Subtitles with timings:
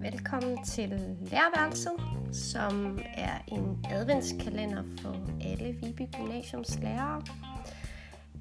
[0.00, 0.88] Velkommen til
[1.20, 1.92] Lærværelset,
[2.32, 7.22] som er en adventskalender for alle Viby Gymnasiums lærere.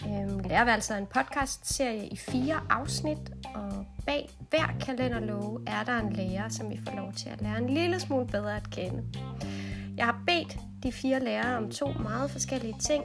[0.05, 6.13] Øhm, Lærværelset er en podcast-serie i fire afsnit, og bag hver kalenderlove er der en
[6.13, 9.03] lærer, som vi får lov til at lære en lille smule bedre at kende.
[9.97, 13.03] Jeg har bedt de fire lærere om to meget forskellige ting.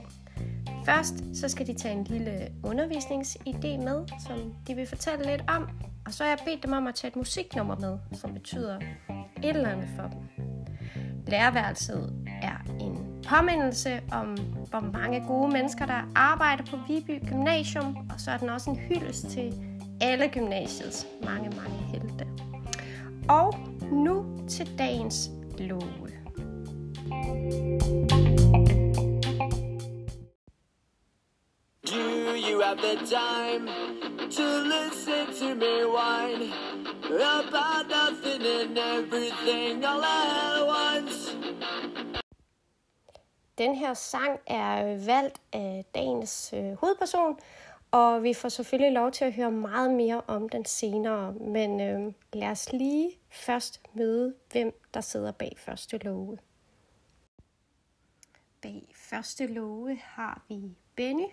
[0.88, 5.68] Først så skal de tage en lille undervisningsidé med, som de vil fortælle lidt om.
[6.06, 8.76] Og så har jeg bedt dem om at tage et musiknummer med, som betyder
[9.42, 10.20] et eller andet for dem.
[11.26, 14.36] Lærerværelset er en påmindelse om,
[14.70, 18.76] hvor mange gode mennesker, der arbejder på Viby Gymnasium, og så er den også en
[18.76, 19.54] hyldest til
[20.00, 22.26] alle gymnasiets mange, mange helte.
[23.28, 23.54] Og
[23.92, 26.08] nu til dagens love.
[27.08, 28.57] thank you
[32.78, 33.66] have the time
[34.30, 36.52] to listen to me whine
[37.06, 41.36] about nothing and everything all at once?
[43.58, 47.38] Den her sang er valgt af dagens øh, hovedperson,
[47.90, 51.32] og vi får selvfølgelig lov til at høre meget mere om den senere.
[51.32, 56.38] Men øh, lad os lige først møde, hvem der sidder bag første love.
[58.62, 61.28] Bag første love har vi Benny,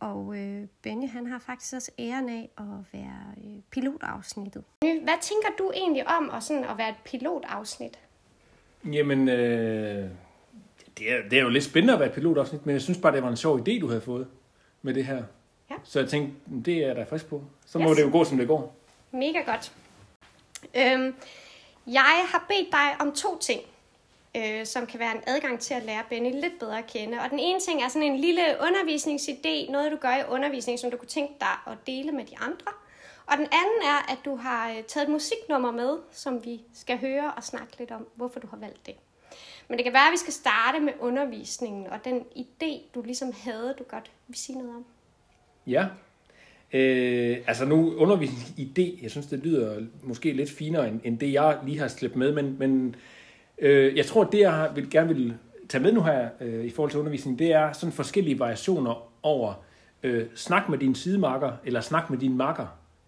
[0.00, 4.64] og øh, Benny han har faktisk også æren af at være øh, pilotafsnittet.
[4.80, 7.98] Hvad tænker du egentlig om at, sådan, at være et pilotafsnit?
[8.92, 10.10] Jamen, øh,
[10.98, 13.12] det, er, det er jo lidt spændende at være et pilotafsnit, men jeg synes bare,
[13.14, 14.26] det var en sjov idé, du havde fået
[14.82, 15.22] med det her.
[15.70, 15.74] Ja.
[15.84, 17.42] Så jeg tænkte, det er jeg da frisk på.
[17.66, 17.96] Så må Yes.
[17.96, 18.76] det jo gå, som det går.
[19.10, 19.72] Mega godt.
[20.76, 21.14] Øhm,
[21.86, 23.60] jeg har bedt dig om to ting,
[24.36, 27.18] øh, som kan være en adgang til at lære Benny lidt bedre at kende.
[27.20, 30.90] Og den ene ting er sådan en lille undervisningsidé, noget du gør i undervisning, som
[30.90, 32.72] du kunne tænke dig at dele med de andre.
[33.26, 36.98] Og den anden er, at du har øh, taget et musiknummer med, som vi skal
[36.98, 38.94] høre og snakke lidt om, hvorfor du har valgt det.
[39.68, 43.32] Men det kan være, at vi skal starte med undervisningen og den idé, du ligesom
[43.44, 44.84] havde, du godt vil sige noget om.
[45.66, 45.86] Ja.
[46.72, 51.58] Øh, altså nu undervisningsidé, jeg synes, det lyder måske lidt finere, end, end det, jeg
[51.64, 52.96] lige har slæbt med, men, men
[53.60, 55.34] øh, jeg tror, det, jeg vil, gerne vil
[55.68, 59.64] tage med nu her øh, i forhold til undervisning, det er sådan forskellige variationer over
[60.02, 62.66] øh, snak med din sidemarker, eller snak med din makker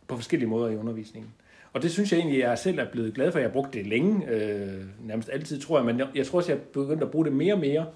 [0.08, 1.32] på forskellige måder i undervisningen.
[1.72, 3.38] Og det synes jeg egentlig, jeg selv er blevet glad for.
[3.38, 6.52] Jeg har brugt det længe, øh, nærmest altid, tror jeg, men jeg, jeg tror også,
[6.52, 7.86] jeg er begyndt at bruge det mere og mere,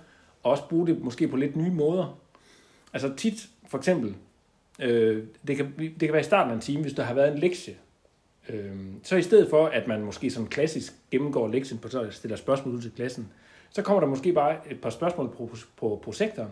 [0.42, 2.18] og også bruge det måske på lidt nye måder.
[2.92, 4.14] Altså tit, for eksempel,
[4.82, 7.32] øh, det, kan, det kan være i starten af en time, hvis der har været
[7.32, 7.74] en lektie.
[8.48, 8.72] Øh,
[9.02, 12.74] så i stedet for, at man måske sådan klassisk gennemgår lektien på så stiller spørgsmål
[12.74, 13.28] ud til klassen,
[13.70, 16.50] så kommer der måske bare et par spørgsmål på, på projektoren,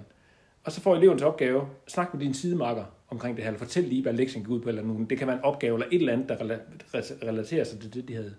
[0.65, 3.85] og så får eleven til opgave, snak med din sidemarker omkring det her, eller fortæl
[3.85, 5.05] lige, hvad lektien går ud på, eller nogen.
[5.05, 8.09] det kan være en opgave, eller et eller andet, der rela- relaterer sig til det,
[8.09, 8.35] de havde,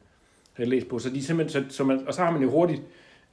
[0.53, 0.99] havde læst på.
[0.99, 2.81] Så de simpelthen, så, så man, og så har man jo hurtigt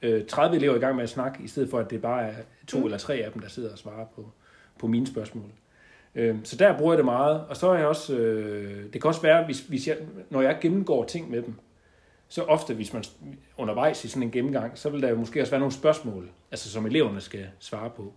[0.01, 2.35] øh, 30 elever i gang med at snakke, i stedet for, at det bare er
[2.67, 2.85] to mm.
[2.85, 4.31] eller tre af dem, der sidder og svarer på,
[4.79, 5.51] på mine spørgsmål.
[6.15, 9.07] Øh, så der bruger jeg det meget, og så er jeg også, øh, det kan
[9.07, 9.97] også være, hvis, hvis jeg,
[10.29, 11.53] når jeg gennemgår ting med dem,
[12.27, 13.03] så ofte, hvis man
[13.57, 16.69] undervejs i sådan en gennemgang, så vil der jo måske også være nogle spørgsmål, altså
[16.69, 18.13] som eleverne skal svare på.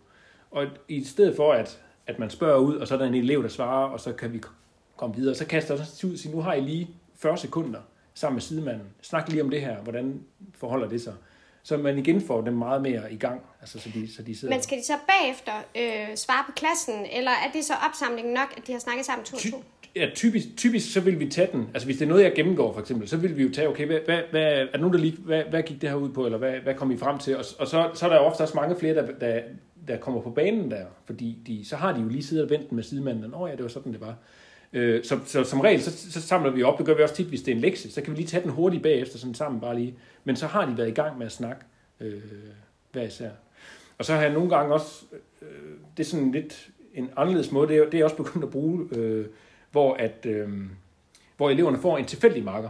[0.51, 3.43] Og i stedet for, at, at man spørger ud, og så er der en elev,
[3.43, 4.41] der svarer, og så kan vi
[4.97, 7.81] komme videre, så kaster jeg også ud og siger, nu har I lige 40 sekunder
[8.15, 8.87] sammen med sidemanden.
[9.03, 10.23] Snak lige om det her, hvordan
[10.55, 11.15] forholder det sig?
[11.67, 14.55] Så man igen får dem meget mere i gang, altså så de, så de sidder...
[14.55, 18.55] Men skal de så bagefter øh, svare på klassen, eller er det så opsamlingen nok,
[18.57, 19.63] at de har snakket sammen to og to?
[19.97, 22.73] ja, typisk, typisk så vil vi tage den, altså hvis det er noget, jeg gennemgår
[22.73, 25.01] for eksempel, så vil vi jo tage, okay, hvad, hvad, hvad, er der nogen, der
[25.01, 27.37] lige, hvad, hvad gik det her ud på, eller hvad, hvad kom I frem til?
[27.37, 29.41] Og, og så, så er der jo ofte også mange flere, der, der,
[29.89, 32.73] der kommer på banen der, fordi de, så har de jo lige siddet og ventet
[32.73, 34.15] med sidemanden, oh, ja, det var sådan, det var.
[34.75, 37.27] Øh, så, så, som regel, så, så samler vi op, det gør vi også tit,
[37.27, 39.61] hvis det er en lektie, så kan vi lige tage den hurtigt bagefter, sådan sammen
[39.61, 39.95] bare lige.
[40.25, 41.63] Men så har de været i gang med at snakke
[42.01, 42.21] øh,
[42.93, 43.31] hver især.
[43.99, 45.05] Og så har jeg nogle gange også,
[45.43, 45.49] øh,
[45.97, 48.51] det er sådan lidt en anderledes måde, det er, det er jeg også begyndt at
[48.51, 49.27] bruge, øh,
[49.73, 50.49] hvor, at, øh,
[51.37, 52.69] hvor eleverne får en tilfældig marker.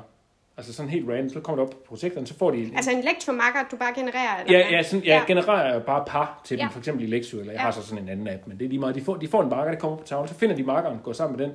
[0.57, 2.71] Altså sådan helt random, så kommer det op på projekterne, så får de...
[2.77, 4.41] Altså en lektormarker, du bare genererer?
[4.47, 6.69] Eller Ja, ja, sådan, jeg genererer bare par til dem, Ja.
[6.73, 7.65] for eksempel i Lexio, eller jeg Ja.
[7.65, 8.95] har så sådan en anden app, men det er lige meget.
[8.95, 11.13] De får, de får en marker, der kommer på tavlen, så finder de markeren, går
[11.13, 11.55] sammen med den,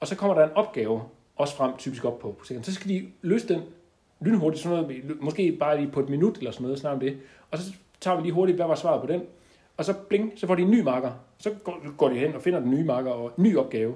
[0.00, 1.02] og så kommer der en opgave,
[1.36, 2.64] også frem typisk op på projekterne.
[2.64, 3.60] Så skal de løse den
[4.20, 7.18] lynhurtigt, sådan noget, måske bare lige på et minut eller sådan noget, snart om det,
[7.50, 9.22] og så tager vi lige hurtigt, hvad var svaret på den,
[9.76, 11.10] og så bling, så får de en ny marker.
[11.38, 11.50] Så
[11.96, 13.94] går, de hen og finder den nye marker og ny opgave.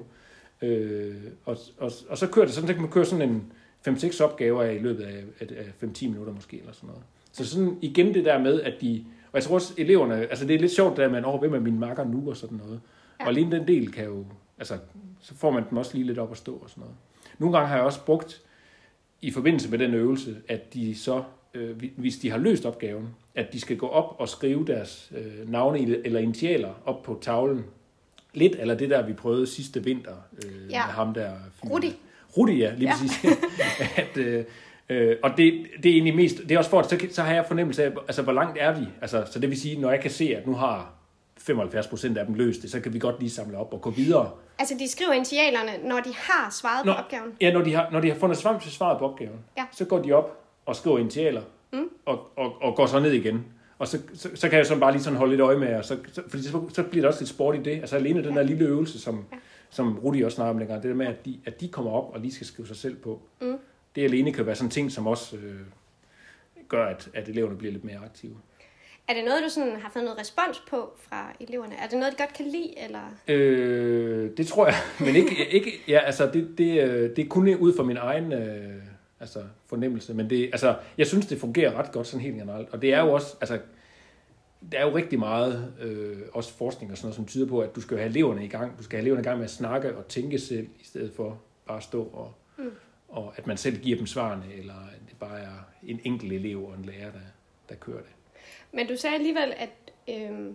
[0.63, 1.15] Øh,
[1.45, 3.53] og, og, og, så kører det sådan, så kan man køre sådan en
[3.89, 7.03] 5-6 opgaver af i løbet af, af, af 5-10 minutter måske, eller sådan noget.
[7.33, 10.57] Så sådan igen det der med, at de, og jeg tror også eleverne, altså det
[10.57, 12.81] er lidt sjovt der, at man over, hvem er mine marker nu og sådan noget.
[13.21, 13.25] Ja.
[13.25, 14.25] Og alene den del kan jo,
[14.63, 14.79] altså,
[15.21, 16.97] så får man dem også lige lidt op at stå og sådan noget.
[17.39, 18.43] Nogle gange har jeg også brugt,
[19.23, 21.23] i forbindelse med den øvelse, at de så,
[21.55, 25.51] øh, hvis de har løst opgaven, at de skal gå op og skrive deres øh,
[25.51, 27.65] navne eller initialer op på tavlen.
[28.35, 30.15] Lidt eller det der, vi prøvede sidste vinter
[30.45, 30.87] øh, Ja.
[30.87, 31.33] med ham der.
[31.71, 31.97] Rudi.
[32.37, 32.93] Rudi, ja, lige Ja.
[32.93, 33.25] præcis.
[33.97, 34.45] at, øh,
[34.89, 37.35] øh, og det, det er egentlig mest, det er også for, at så, så har
[37.35, 38.87] jeg fornemmelse af, altså hvor langt er vi?
[39.01, 40.93] Altså, så det vil sige, når jeg kan se, at nu har
[41.43, 43.91] 75 procent af dem løst det, så kan vi godt lige samle op og gå
[43.91, 44.31] videre.
[44.59, 47.33] Altså, de skriver initialerne, når de har svaret Nå, på opgaven.
[47.41, 49.65] Ja, når de har, når de har fundet svar til svaret på opgaven, Ja.
[49.73, 51.43] så går de op og skriver initialer,
[51.73, 51.89] mm.
[52.07, 53.45] og, og, og går så ned igen.
[53.79, 55.85] Og så, så, så kan jeg så bare lige sådan holde lidt øje med, og
[55.85, 57.71] så, så, fordi så, så bliver der også lidt sport i det.
[57.73, 59.37] Altså alene den der lille øvelse, som, ja.
[59.71, 62.15] som Rudi også snakker om dengang, det der med, at de, at de kommer op
[62.15, 63.21] og lige skal skrive sig selv på.
[63.41, 63.57] Mm.
[63.95, 65.61] Det alene kan være sådan en ting, som også øh,
[66.69, 68.37] gør, at, at eleverne bliver lidt mere aktive.
[69.09, 71.75] Er det noget, du sådan har fået noget respons på fra eleverne?
[71.75, 73.01] Er det noget, de godt kan lide, eller?
[73.29, 74.75] Øh, det tror jeg,
[75.07, 78.33] men ikke, ikke ja, altså det, det, øh, det er kun ud fra min egen
[78.33, 78.83] øh,
[79.21, 82.83] altså fornemmelse, men det, altså, jeg synes, det fungerer ret godt sådan helt generelt, og
[82.83, 83.59] det er jo også, altså,
[84.73, 87.77] der er jo rigtig meget, øh, også forskning og sådan noget, som tyder på, at
[87.77, 89.97] du skal have eleverne i gang, du skal have eleverne i gang med at snakke
[89.97, 92.71] og tænke selv, i stedet for bare at stå og, mm.
[93.09, 94.75] og at man selv giver dem svarene, eller
[95.09, 97.19] det bare er en enkelt elev og en lærer, der,
[97.69, 98.13] der kører det.
[98.73, 99.71] Men du sagde alligevel, at
[100.09, 100.55] øhm,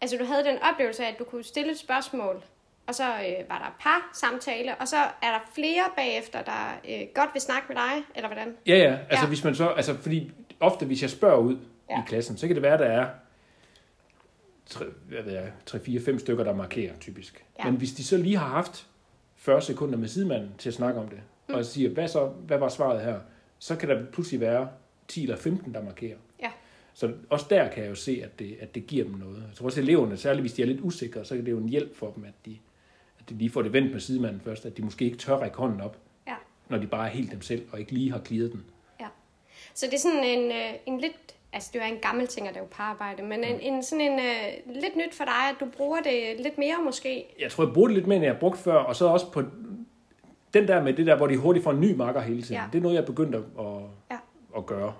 [0.00, 2.42] altså, du havde den oplevelse af, at du kunne stille et spørgsmål,
[2.86, 7.00] og så øh, var der par samtale, og så er der flere bagefter, der øh,
[7.14, 8.56] godt vil snakke med dig, eller hvordan?
[8.66, 8.98] Ja, ja.
[9.10, 9.28] Altså, Ja.
[9.28, 11.56] hvis man så, altså, fordi ofte, hvis jeg spørger ud
[11.90, 11.98] Ja.
[11.98, 13.08] i klassen, så kan det være, der er
[15.70, 17.44] 3-4-5 stykker, der markerer typisk.
[17.58, 17.64] Ja.
[17.64, 18.86] Men hvis de så lige har haft
[19.36, 21.54] 40 sekunder med sidemanden til at snakke om det, mm.
[21.54, 23.20] og siger, hvad så, hvad var svaret her,
[23.58, 24.68] så kan der pludselig være
[25.08, 26.16] 10 eller 15, der markerer.
[26.94, 29.36] Så også der kan jeg jo se, at det, at det giver dem noget.
[29.48, 31.58] Jeg tror også, at eleverne, særligt hvis de er lidt usikre, så er det jo
[31.58, 32.56] en hjælp for dem, at de,
[33.20, 35.56] at de lige får det vendt med sidemanden først, at de måske ikke tør række
[35.56, 35.96] hånden op,
[36.26, 36.34] Ja.
[36.68, 38.64] når de bare er helt dem selv, og ikke lige har clearet den.
[39.00, 39.06] ja.
[39.74, 41.16] Så det er sådan en, øh, en lidt,
[41.52, 44.74] altså det er en gammel ting at lave pararbejde, men en, en sådan en øh,
[44.82, 47.24] lidt nyt for dig, at du bruger det lidt mere måske.
[47.40, 49.30] jeg tror, jeg bruger det lidt mere, end jeg har brugt før, og så også
[49.32, 49.42] på
[50.54, 52.54] den der med det der, hvor de hurtigt får en ny makker hele tiden.
[52.56, 52.62] Ja.
[52.72, 53.66] Det er noget, jeg er begyndt at, at,
[54.10, 54.16] Ja.
[54.56, 54.94] at gøre.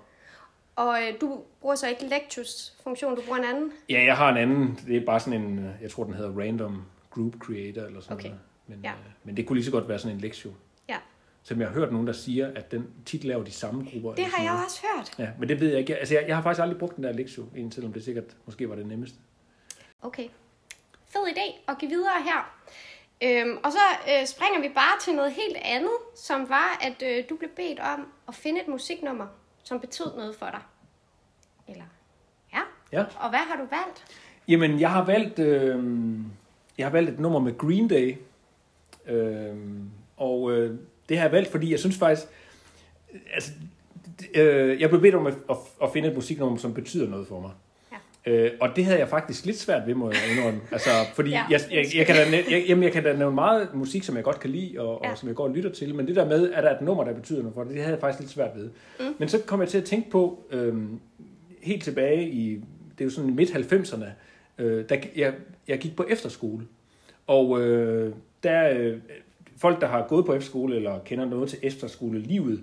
[0.75, 3.71] Og øh, du bruger så ikke Lectus funktion, du bruger en anden?
[3.89, 6.39] Ja, jeg har en anden, det er bare sådan en, øh, jeg tror, den hedder
[6.39, 8.27] Random Group Creator, eller sådan Okay.
[8.27, 8.41] noget.
[8.67, 8.89] Men, Ja.
[8.89, 8.95] ja.
[9.23, 10.55] men det kunne lige så godt være sådan en lektion.
[10.89, 10.97] Ja.
[11.43, 14.15] Som jeg har hørt nogen, der siger, at den tit laver de samme grupper.
[14.15, 14.65] Det har jeg noget.
[14.65, 15.19] også hørt.
[15.19, 15.95] Ja, men det ved jeg ikke.
[15.95, 18.69] Altså, jeg, jeg har faktisk aldrig brugt den der lektion, egentlig, selvom det sikkert måske
[18.69, 19.17] var det nemmeste.
[20.01, 20.27] Okay.
[21.07, 22.55] Fed idé at give videre her.
[23.23, 23.79] Øhm, og så
[24.09, 27.79] øh, springer vi bare til noget helt andet, som var, at øh, du blev bedt
[27.79, 29.27] om at finde et musiknummer,
[29.63, 30.61] som betød noget for dig.
[31.67, 31.85] Eller,
[32.53, 32.59] ja.
[32.91, 33.05] Ja.
[33.19, 34.05] Og hvad har du valgt?
[34.47, 35.83] Jamen, jeg har valgt, øh,
[36.77, 38.17] jeg har valgt et nummer med Green Day.
[39.05, 39.55] Øh,
[40.17, 40.77] og øh,
[41.09, 42.27] det har jeg valgt, fordi jeg synes faktisk,
[43.33, 43.51] altså,
[44.35, 47.39] øh, jeg blev bedt om at, at, at finde et musiknummer, som betyder noget for
[47.39, 47.51] mig.
[48.25, 50.59] Øh, og det havde jeg faktisk lidt svært ved, må jeg indrømme.
[50.71, 51.43] Altså, fordi Ja.
[51.49, 52.21] jeg, jeg, jeg, kan da,
[52.51, 55.11] jeg, jamen, jeg kan da nævne meget musik, som jeg godt kan lide, og, Ja.
[55.11, 57.03] og som jeg godt lytter til, men det der med, at der er et nummer,
[57.03, 58.69] der betyder noget for det, det havde jeg faktisk lidt svært ved.
[58.99, 59.05] Mm.
[59.19, 60.99] Men så kom jeg til at tænke på, øhm,
[61.61, 62.53] helt tilbage i,
[62.97, 64.05] det er jo sådan midt 90'erne,
[64.57, 65.33] øh, der, jeg,
[65.67, 66.63] jeg gik på efterskole,
[67.27, 68.13] og øh,
[68.43, 68.97] der, øh,
[69.57, 72.61] folk, der har gået på efterskole, eller kender noget til efterskolelivet,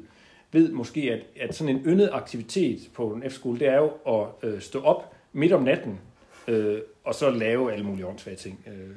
[0.52, 4.48] ved måske, at, at sådan en yndet aktivitet på en efterskole, det er jo at
[4.50, 6.00] øh, stå op midt om natten,
[6.48, 8.96] øh, og så lave alle mulige åndssvage ting, øh,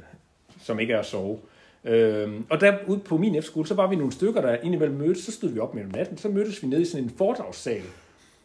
[0.62, 1.40] som ikke er at sove.
[1.84, 5.24] Øh, og der ude på min efterskole, så var vi nogle stykker, der indimellem mødtes,
[5.24, 7.84] så stod vi op midt om natten, så mødtes vi nede i sådan en foredragssal,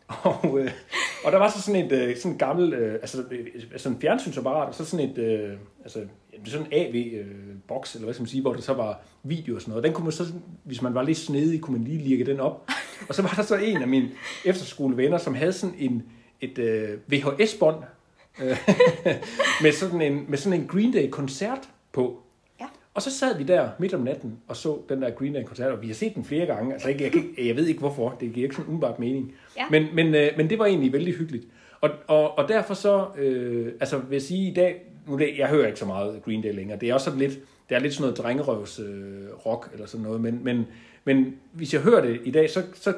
[0.22, 0.70] og, øh,
[1.24, 4.68] og der var så sådan et øh, sådan gammel, øh, altså øh, sådan en fjernsynsapparat,
[4.68, 6.00] og så sådan et, øh, altså
[6.44, 9.60] sådan en AV-boks, øh, eller hvad skal man sige, hvor der så var video og
[9.60, 9.84] sådan noget.
[9.84, 10.24] Den kunne man så,
[10.64, 12.68] hvis man var lidt snedig, kunne man lige lirke den op.
[13.08, 14.10] Og så var der så en af mine
[14.44, 16.02] efterskolevenner, som havde sådan en,
[16.40, 17.76] et øh, VHS-bånd,
[18.42, 18.56] øh,
[19.62, 22.22] med, sådan en, med sådan en Green Day-koncert på.
[22.60, 22.66] Ja.
[22.94, 25.82] Og så sad vi der midt om natten og så den der Green Day-koncert, og
[25.82, 26.72] vi har set den flere gange.
[26.72, 29.34] Altså, jeg, jeg, jeg ved ikke hvorfor, det giver ikke sådan umiddelbart mening.
[29.56, 29.64] Ja.
[29.70, 31.46] Men, men, øh, men det var egentlig vældig hyggeligt.
[31.80, 35.48] Og, og, og derfor så, øh, altså vil jeg sige i dag, nu det, jeg
[35.48, 37.94] hører ikke så meget Green Day længere, det er også sådan lidt, det er lidt
[37.94, 40.66] sådan noget drengerøvs øh, rock eller sådan noget, men, men,
[41.04, 42.94] men hvis jeg hører det i dag, så, så,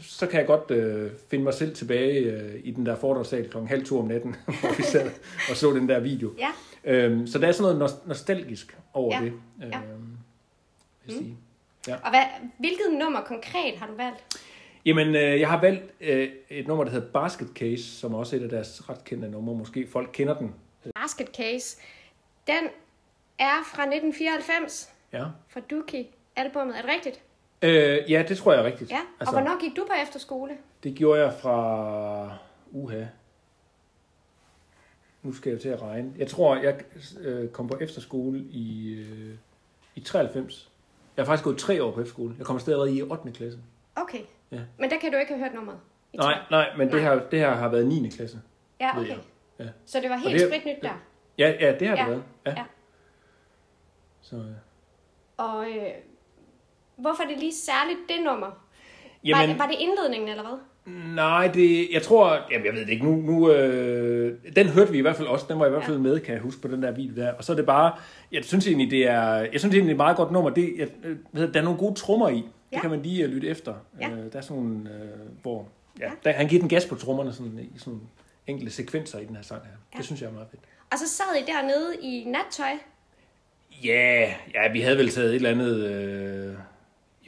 [0.00, 3.68] så kan jeg godt øh, finde mig selv tilbage øh, i den der foredragssal klokken
[3.68, 5.10] halv to om natten, hvor vi sad
[5.50, 6.32] og så den der video.
[6.38, 6.48] Ja.
[6.84, 9.80] Øhm, så der er sådan noget nos- nostalgisk over Ja, det, øhm, ja.
[11.06, 11.36] vil jeg sige.
[12.04, 12.22] Og hvad,
[12.58, 14.42] hvilket nummer konkret har du valgt?
[14.86, 18.40] Jamen, øh, jeg har valgt øh, et nummer, der hedder Basket Case, som også er
[18.40, 19.54] et af deres ret kendte numre.
[19.54, 20.54] Måske folk kender den.
[20.94, 21.76] Basket Case.
[22.46, 22.64] Den
[23.38, 25.24] er fra 1994 Ja.
[25.48, 26.76] fra Dookie albumet.
[26.78, 27.20] Er det rigtigt?
[27.62, 28.90] Øh, ja, det tror jeg er rigtigt.
[28.90, 29.00] Ja.
[29.20, 30.52] Altså, og hvornår gik du på efterskole?
[30.82, 32.36] Det gjorde jeg fra...
[32.70, 33.04] Uha.
[35.22, 36.12] Nu skal jeg til at regne.
[36.18, 36.80] Jeg tror, jeg
[37.20, 39.34] øh, kom på efterskole i, øh,
[39.94, 40.70] i 93.
[41.16, 42.34] Jeg har faktisk gået tre år på efterskole.
[42.38, 43.32] Jeg kom stadig i 8.
[43.32, 43.58] klasse.
[43.96, 44.20] Okay.
[44.50, 44.60] Ja.
[44.78, 45.78] Men der kan du ikke have hørt nummeret?
[46.14, 47.14] Nej, nej, men det Nej.
[47.14, 48.08] her, det her har været 9.
[48.08, 48.40] klasse.
[48.80, 49.16] Ja, okay.
[49.58, 49.68] Ja.
[49.86, 51.02] Så det var helt det spritnyt der.
[51.38, 52.22] Ja, ja, det har Ja, det været.
[52.46, 52.50] Ja.
[52.50, 52.64] ja.
[54.20, 54.42] Så, øh.
[55.36, 55.88] Og øh,
[57.02, 58.46] hvorfor er det lige særligt det nummer?
[58.46, 58.58] Var,
[59.24, 60.58] Jamen, det, var det indledningen, eller hvad?
[61.14, 64.98] nej, det, jeg tror, jamen jeg ved det ikke, nu, nu øh, den hørte vi
[64.98, 66.82] i hvert fald også, den var i hvert fald med, kan jeg huske på den
[66.82, 67.92] der video der, og så er det bare,
[68.32, 70.72] jeg synes egentlig, det er, jeg synes egentlig, det er et meget godt nummer, det,
[70.78, 72.80] jeg, øh, der er nogle gode trommer i, det Ja.
[72.80, 74.10] kan man lige øh, lytte efter, Ja.
[74.10, 75.08] øh, der er sådan nogle, øh,
[75.42, 75.68] hvor,
[76.00, 76.10] ja, Ja.
[76.24, 78.00] Der, han giver den gas på trommerne, sådan, i sådan
[78.46, 79.98] enkelte sekvenser i den her sang her, Ja.
[79.98, 80.62] det synes jeg er meget fedt.
[80.92, 82.66] Og så sad I dernede i nattøj.
[83.84, 86.54] Ja, ja, vi havde vel taget et eller andet øh,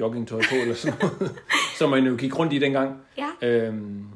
[0.01, 1.37] joggingtøj på, eller sådan noget,
[1.79, 3.01] som man jo gik rundt i dengang.
[3.19, 3.31] Ja.
[3.49, 4.07] Øhm,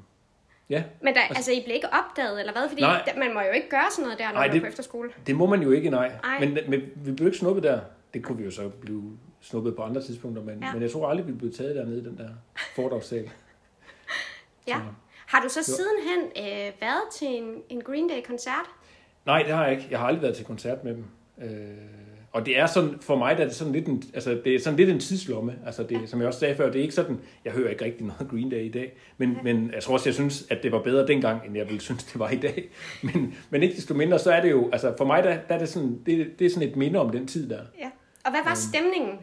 [0.70, 2.68] ja, Men der, altså, I blev ikke opdaget, eller hvad?
[2.68, 3.12] Fordi Nej.
[3.18, 5.10] man må jo ikke gøre sådan noget der, når Nej, man er det- på efterskole.
[5.26, 6.12] det må man jo ikke, nej.
[6.24, 6.40] Ej.
[6.40, 7.80] Men, men vi blev ikke snuppet der.
[8.14, 10.72] Det kunne vi jo så blive snuppet på andre tidspunkter, men, Ja.
[10.72, 12.28] men jeg tror aldrig, vi blev taget dernede i den der
[12.76, 13.30] foredragssal.
[14.68, 14.74] Ja.
[14.74, 14.80] Så-
[15.26, 18.66] Har du så sidenhen øh, været til en, en Green Day-koncert?
[19.26, 19.86] Nej, det har jeg ikke.
[19.90, 21.04] Jeg har aldrig været til koncert med dem.
[21.42, 21.48] Øh,
[22.32, 24.60] og det er sådan, for mig der er det sådan lidt en, altså det er
[24.60, 25.58] sådan lidt en tidslomme.
[25.66, 28.06] Altså det, som jeg også sagde før, det er ikke sådan, jeg hører ikke rigtig
[28.06, 28.98] noget Green Day i dag.
[29.16, 31.80] Men, men jeg tror også, jeg synes, at det var bedre dengang, end jeg ville
[31.80, 32.68] synes, det var i dag.
[33.02, 35.58] Men, men ikke desto mindre, så er det jo, altså for mig der, der er
[35.58, 37.60] det sådan, det, det er sådan et minde om den tid der.
[37.78, 37.90] Ja.
[38.24, 39.18] Og hvad var stemningen?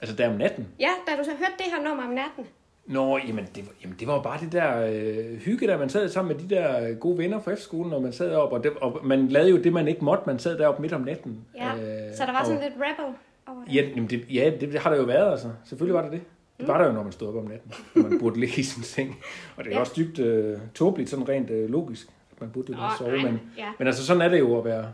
[0.00, 0.68] Altså der om natten.
[0.80, 2.46] Ja, da du så hørte det her nummer om natten.
[2.86, 5.88] Nå, jamen det, var- jamen det var jo bare det der øh, hygge, der man
[5.88, 8.64] sad sammen med de der øh, gode venner fra efterskolen, og man sad op, og,
[8.64, 11.44] det, og man lavede jo det, man ikke måtte, man sad deroppe midt om natten.
[11.56, 11.74] Ja.
[11.74, 13.14] Øh, så der var og- sådan lidt rebel
[13.46, 13.74] over det.
[13.74, 15.50] Ja, jamen det, ja det, det har der jo været, altså.
[15.64, 16.20] Selvfølgelig var der det.
[16.58, 18.82] Det var der jo, når man stod op om natten, man burde ligge i sin
[18.82, 19.18] seng.
[19.56, 19.76] Og det er Ja.
[19.76, 19.80] ja.
[19.80, 23.22] også dybt øh, tåbeligt, sådan rent øh, logisk, at man burde jo bare Åh, sove.
[23.22, 23.72] Men, ja.
[23.78, 24.92] men altså, sådan er det jo at være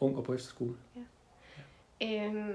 [0.00, 0.74] ung og på efterskole.
[2.02, 2.52] Øhm,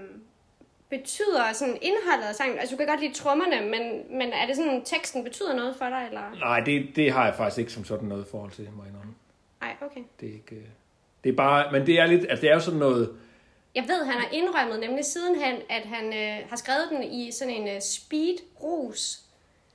[0.90, 3.82] betyder sådan indholdet af sangen, altså du kan godt lide trommerne, men,
[4.18, 6.22] men er det sådan, teksten betyder noget for dig, eller?
[6.40, 9.14] Nej, det, det har jeg faktisk ikke som sådan noget forhold til, må jeg indrømme.
[9.62, 10.02] Nej, okay.
[10.20, 10.56] Det er ikke...
[10.56, 10.62] øh,
[11.24, 13.16] Det er bare, men det er lidt, altså det er jo sådan noget,
[13.76, 17.54] Jeg ved, han har indrømmet nemlig sidenhen, at han øh, har skrevet den i sådan
[17.54, 19.20] en øh, speed rus,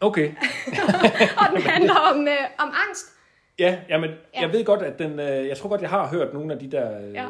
[0.00, 0.28] okay,
[1.40, 3.06] og den handler om, øh, om angst.
[3.58, 4.16] ja, jamen, Ja.
[4.34, 4.40] ja.
[4.40, 6.70] jeg ved godt, at den, øh, jeg tror godt, jeg har hørt nogle af de
[6.70, 7.26] der, øh, Ja.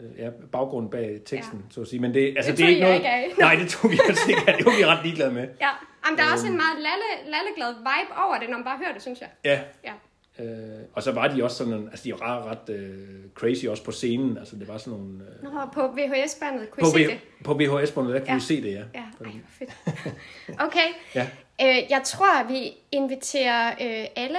[0.00, 2.80] Øh, ja, baggrund bag teksten, så at sige, men det, altså Det det, er ikke
[2.80, 3.30] noget, ikke af.
[3.38, 5.48] nej, det tog vi altså ikke af, det var vi ret ligeglade med.
[5.60, 5.68] Ja,
[6.06, 6.54] Jamen, der er også Øhm.
[6.54, 9.28] en meget lalle, lalleglad vibe over det, når man bare hører det, synes jeg.
[9.44, 9.92] Ja, Ja.
[10.40, 12.98] Øh, og så var de også sådan, altså de var ret øh,
[13.34, 15.24] crazy også på scenen, altså det var sådan nogle...
[15.42, 17.18] Øh, Nå, på VHS-bandet, kunne på, I se v- det?
[17.44, 18.34] på VHS-båndet, der kunne Ja.
[18.34, 18.82] vi se det, ja.
[18.94, 19.70] Ja, ej, hvor fedt.
[20.66, 21.26] Okay, Ja.
[21.62, 24.38] øh, jeg tror, vi inviterer øh, alle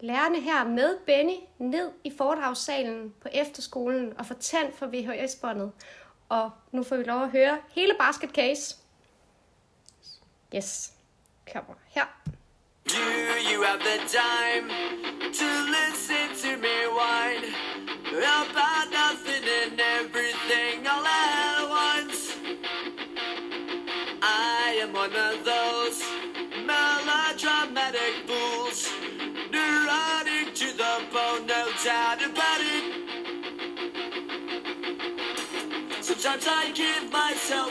[0.00, 5.72] lærerne her med Benny ned i foredragssalen på efterskolen og få tændt for VHS-båndet.
[6.28, 8.76] Og nu får vi lov at høre hele Basket Case.
[10.54, 10.92] Yes,
[11.52, 12.04] kommer her.
[12.88, 13.02] Do
[13.50, 14.68] you have the time
[15.40, 17.46] to listen to me whine
[18.42, 22.36] about nothing and everything all at once?
[24.22, 25.98] I am one of those
[26.64, 28.95] melodramatic fools,
[30.98, 32.84] neurotic oh, to no doubt about it.
[36.02, 37.65] Sometimes I give myself